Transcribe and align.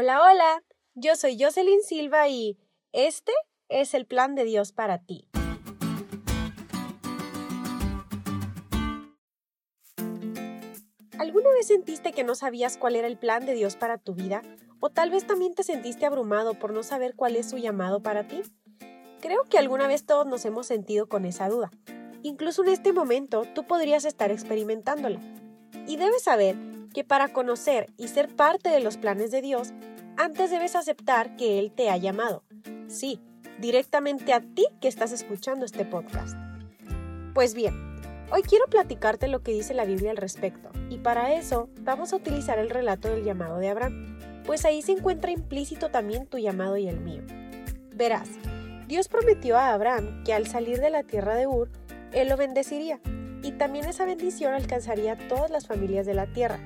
Hola, 0.00 0.22
hola, 0.22 0.62
yo 0.94 1.16
soy 1.16 1.36
Jocelyn 1.42 1.82
Silva 1.82 2.28
y 2.28 2.56
este 2.92 3.32
es 3.68 3.94
el 3.94 4.06
plan 4.06 4.36
de 4.36 4.44
Dios 4.44 4.70
para 4.70 4.98
ti. 4.98 5.28
¿Alguna 11.18 11.50
vez 11.50 11.66
sentiste 11.66 12.12
que 12.12 12.22
no 12.22 12.36
sabías 12.36 12.76
cuál 12.76 12.94
era 12.94 13.08
el 13.08 13.18
plan 13.18 13.44
de 13.44 13.54
Dios 13.54 13.74
para 13.74 13.98
tu 13.98 14.14
vida? 14.14 14.42
¿O 14.78 14.88
tal 14.88 15.10
vez 15.10 15.26
también 15.26 15.56
te 15.56 15.64
sentiste 15.64 16.06
abrumado 16.06 16.54
por 16.54 16.72
no 16.72 16.84
saber 16.84 17.16
cuál 17.16 17.34
es 17.34 17.50
su 17.50 17.56
llamado 17.56 18.00
para 18.00 18.28
ti? 18.28 18.42
Creo 19.20 19.42
que 19.50 19.58
alguna 19.58 19.88
vez 19.88 20.06
todos 20.06 20.28
nos 20.28 20.44
hemos 20.44 20.68
sentido 20.68 21.08
con 21.08 21.24
esa 21.24 21.48
duda. 21.48 21.72
Incluso 22.22 22.62
en 22.62 22.68
este 22.68 22.92
momento 22.92 23.46
tú 23.52 23.66
podrías 23.66 24.04
estar 24.04 24.30
experimentándola. 24.30 25.18
Y 25.88 25.96
debes 25.96 26.22
saber 26.22 26.54
que 26.94 27.02
para 27.02 27.32
conocer 27.32 27.92
y 27.96 28.06
ser 28.06 28.28
parte 28.28 28.68
de 28.70 28.78
los 28.80 28.96
planes 28.96 29.32
de 29.32 29.42
Dios, 29.42 29.72
antes 30.18 30.50
debes 30.50 30.74
aceptar 30.74 31.36
que 31.36 31.60
Él 31.60 31.70
te 31.70 31.90
ha 31.90 31.96
llamado. 31.96 32.42
Sí, 32.88 33.20
directamente 33.60 34.32
a 34.32 34.40
ti 34.40 34.66
que 34.80 34.88
estás 34.88 35.12
escuchando 35.12 35.64
este 35.64 35.84
podcast. 35.84 36.36
Pues 37.34 37.54
bien, 37.54 37.74
hoy 38.32 38.42
quiero 38.42 38.66
platicarte 38.66 39.28
lo 39.28 39.42
que 39.44 39.52
dice 39.52 39.74
la 39.74 39.84
Biblia 39.84 40.10
al 40.10 40.16
respecto, 40.16 40.70
y 40.90 40.98
para 40.98 41.34
eso 41.34 41.70
vamos 41.82 42.12
a 42.12 42.16
utilizar 42.16 42.58
el 42.58 42.68
relato 42.68 43.08
del 43.08 43.24
llamado 43.24 43.58
de 43.58 43.68
Abraham, 43.68 44.18
pues 44.44 44.64
ahí 44.64 44.82
se 44.82 44.92
encuentra 44.92 45.30
implícito 45.30 45.90
también 45.90 46.26
tu 46.26 46.38
llamado 46.38 46.76
y 46.76 46.88
el 46.88 46.98
mío. 46.98 47.22
Verás, 47.94 48.28
Dios 48.88 49.06
prometió 49.06 49.56
a 49.56 49.72
Abraham 49.72 50.24
que 50.24 50.32
al 50.32 50.48
salir 50.48 50.80
de 50.80 50.90
la 50.90 51.04
tierra 51.04 51.36
de 51.36 51.46
Ur, 51.46 51.70
Él 52.12 52.28
lo 52.28 52.36
bendeciría, 52.36 53.00
y 53.44 53.52
también 53.52 53.84
esa 53.84 54.04
bendición 54.04 54.52
alcanzaría 54.52 55.12
a 55.12 55.28
todas 55.28 55.50
las 55.50 55.68
familias 55.68 56.06
de 56.06 56.14
la 56.14 56.26
tierra. 56.26 56.58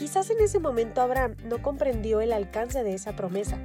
Quizás 0.00 0.30
en 0.30 0.40
ese 0.40 0.60
momento 0.60 1.02
Abraham 1.02 1.36
no 1.44 1.60
comprendió 1.60 2.22
el 2.22 2.32
alcance 2.32 2.82
de 2.82 2.94
esa 2.94 3.14
promesa, 3.14 3.58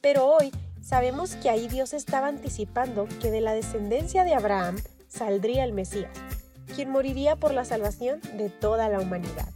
pero 0.00 0.26
hoy 0.26 0.50
sabemos 0.80 1.36
que 1.36 1.50
ahí 1.50 1.68
Dios 1.68 1.92
estaba 1.92 2.28
anticipando 2.28 3.06
que 3.20 3.30
de 3.30 3.42
la 3.42 3.52
descendencia 3.52 4.24
de 4.24 4.32
Abraham 4.32 4.76
saldría 5.08 5.64
el 5.64 5.74
Mesías, 5.74 6.10
quien 6.74 6.88
moriría 6.88 7.36
por 7.36 7.52
la 7.52 7.66
salvación 7.66 8.22
de 8.38 8.48
toda 8.48 8.88
la 8.88 9.00
humanidad. 9.00 9.50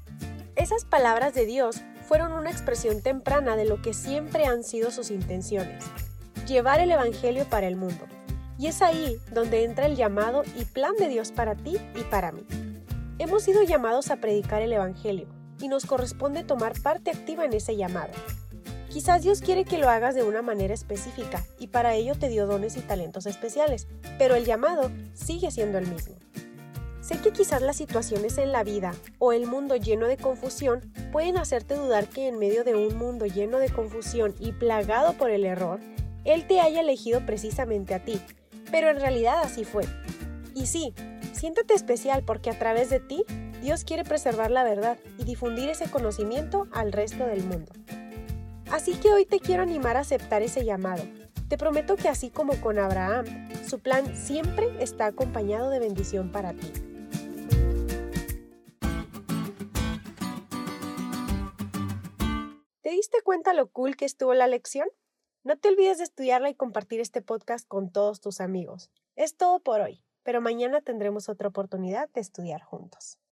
Esas 0.57 0.85
palabras 0.85 1.33
de 1.33 1.47
Dios 1.47 1.81
fueron 2.07 2.33
una 2.33 2.51
expresión 2.51 3.01
temprana 3.01 3.57
de 3.57 3.65
lo 3.65 3.81
que 3.81 3.95
siempre 3.95 4.45
han 4.45 4.63
sido 4.63 4.91
sus 4.91 5.11
intenciones, 5.11 5.87
llevar 6.47 6.81
el 6.81 6.91
Evangelio 6.91 7.47
para 7.49 7.67
el 7.67 7.77
mundo. 7.77 8.05
Y 8.59 8.67
es 8.67 8.83
ahí 8.83 9.17
donde 9.33 9.65
entra 9.65 9.87
el 9.87 9.97
llamado 9.97 10.43
y 10.55 10.67
plan 10.67 10.97
de 10.99 11.09
Dios 11.09 11.33
para 11.33 11.55
ti 11.55 11.79
y 11.95 12.03
para 12.11 12.31
mí. 12.31 12.45
Hemos 13.19 13.43
sido 13.43 13.63
llamados 13.63 14.11
a 14.11 14.17
predicar 14.17 14.61
el 14.61 14.75
Evangelio 14.75 15.35
y 15.61 15.69
nos 15.69 15.87
corresponde 15.87 16.45
tomar 16.45 16.81
parte 16.81 17.11
activa 17.11 17.45
en 17.45 17.53
ese 17.53 17.77
llamado. 17.77 18.13
Quizás 18.97 19.23
Dios 19.23 19.41
quiere 19.41 19.65
que 19.65 19.79
lo 19.79 19.91
hagas 19.91 20.15
de 20.15 20.23
una 20.23 20.41
manera 20.41 20.73
específica 20.73 21.45
y 21.59 21.67
para 21.67 21.95
ello 21.95 22.15
te 22.15 22.29
dio 22.29 22.47
dones 22.47 22.77
y 22.77 22.81
talentos 22.81 23.27
especiales, 23.27 23.87
pero 24.19 24.35
el 24.35 24.47
llamado 24.47 24.91
sigue 25.13 25.51
siendo 25.51 25.77
el 25.77 25.87
mismo. 25.87 26.17
Sé 27.07 27.19
que 27.19 27.31
quizás 27.31 27.63
las 27.63 27.77
situaciones 27.77 28.37
en 28.39 28.51
la 28.51 28.65
vida 28.65 28.93
o 29.19 29.33
el 29.33 29.47
mundo 29.47 29.77
lleno 29.77 30.07
de 30.07 30.17
confusión 30.17 30.81
pueden 31.13 31.37
hacerte 31.37 31.75
dudar 31.75 32.09
que 32.09 32.27
en 32.27 32.39
medio 32.39 32.65
de 32.65 32.75
un 32.75 32.97
mundo 32.97 33.27
lleno 33.27 33.59
de 33.59 33.69
confusión 33.69 34.35
y 34.41 34.53
plagado 34.53 35.13
por 35.13 35.31
el 35.31 35.45
error, 35.45 35.79
Él 36.25 36.47
te 36.49 36.61
haya 36.61 36.81
elegido 36.81 37.25
precisamente 37.25 37.95
a 37.95 38.05
ti, 38.05 38.21
pero 38.73 38.91
en 38.91 38.99
realidad 38.99 39.43
así 39.43 39.65
fue. 39.65 39.85
Y 40.55 40.67
sí, 40.67 40.95
siéntate 41.33 41.75
especial 41.75 42.25
porque 42.25 42.51
a 42.51 42.59
través 42.59 42.91
de 42.91 42.99
ti 42.99 43.25
Dios 43.67 43.83
quiere 43.83 44.05
preservar 44.05 44.53
la 44.53 44.63
verdad 44.63 44.97
y 45.19 45.25
difundir 45.25 45.69
ese 45.69 45.91
conocimiento 45.91 46.69
al 46.71 46.93
resto 46.93 47.27
del 47.27 47.43
mundo. 47.43 47.73
Así 48.71 48.95
que 48.95 49.13
hoy 49.13 49.27
te 49.27 49.41
quiero 49.41 49.65
animar 49.65 49.97
a 49.97 50.03
aceptar 50.03 50.41
ese 50.43 50.65
llamado. 50.65 51.03
Te 51.49 51.59
prometo 51.59 51.97
que 51.97 52.09
así 52.09 52.31
como 52.31 52.61
con 52.61 52.79
Abraham, 52.79 53.25
su 53.69 53.81
plan 53.81 54.17
siempre 54.17 54.69
está 54.81 55.07
acompañado 55.07 55.69
de 55.71 55.81
bendición 55.81 56.31
para 56.31 56.53
ti. 56.53 56.73
¿Te 62.83 62.91
diste 62.91 63.21
cuenta 63.25 63.53
lo 63.53 63.67
cool 63.73 63.97
que 63.97 64.05
estuvo 64.05 64.33
la 64.35 64.47
lección? 64.47 64.87
No 65.43 65.59
te 65.59 65.71
olvides 65.71 65.99
de 65.99 66.05
estudiarla 66.05 66.51
y 66.51 66.55
compartir 66.55 67.01
este 67.01 67.21
podcast 67.21 67.67
con 67.67 67.91
todos 67.91 68.21
tus 68.21 68.41
amigos. 68.41 68.93
Es 69.17 69.37
todo 69.37 69.59
por 69.59 69.81
hoy, 69.81 70.05
pero 70.23 70.41
mañana 70.41 70.83
tendremos 70.83 71.29
otra 71.29 71.49
oportunidad 71.49 72.09
de 72.11 72.21
estudiar 72.21 72.63
juntos. 72.63 73.19